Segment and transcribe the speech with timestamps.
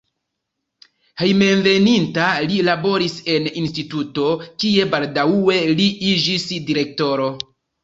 [1.21, 4.27] Hejmenveninta li laboris en instituto,
[4.65, 7.33] kie baldaŭe li iĝis direktoro.